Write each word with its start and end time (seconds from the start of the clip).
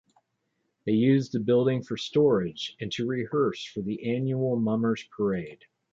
They 0.83 0.93
used 0.93 1.31
the 1.31 1.39
building 1.39 1.83
for 1.83 1.95
storage 1.95 2.75
and 2.81 2.91
to 2.93 3.05
rehearse 3.05 3.63
for 3.63 3.81
the 3.83 4.11
annual 4.15 4.55
Mummers 4.59 5.03
Parade. 5.15 5.65